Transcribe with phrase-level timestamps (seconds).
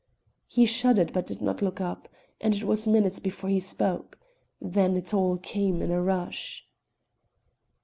[0.47, 2.09] He shuddered but did not look up,
[2.39, 4.17] and it was minutes before he spoke.
[4.59, 6.67] Then it all came in a rush.